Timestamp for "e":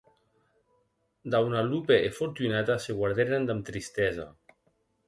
2.07-2.09